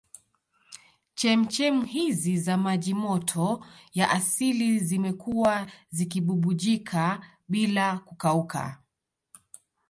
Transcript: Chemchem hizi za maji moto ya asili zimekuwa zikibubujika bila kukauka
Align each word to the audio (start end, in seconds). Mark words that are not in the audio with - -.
Chemchem 1.15 1.85
hizi 1.85 2.37
za 2.37 2.57
maji 2.57 2.93
moto 2.93 3.65
ya 3.93 4.09
asili 4.09 4.79
zimekuwa 4.79 5.67
zikibubujika 5.89 7.25
bila 7.47 7.97
kukauka 7.97 8.83